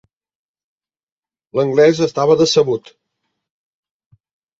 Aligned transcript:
L'Anglès 1.59 2.01
estava 2.05 2.37
decebut. 2.39 2.89